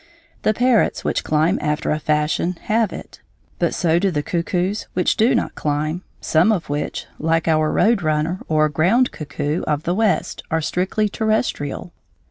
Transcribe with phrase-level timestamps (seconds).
[0.41, 3.21] The parrots, which climb after a fashion, have it;
[3.59, 8.01] but so do the cuckoos, which do not climb, some of which, like our road
[8.01, 11.93] runner, or ground cuckoo of the West, are strictly terrestrial.